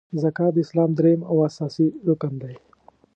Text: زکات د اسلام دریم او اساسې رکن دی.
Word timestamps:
زکات 0.23 0.51
د 0.53 0.57
اسلام 0.65 0.89
دریم 0.99 1.21
او 1.29 1.35
اساسې 1.49 1.87
رکن 2.07 2.33
دی. 2.41 2.55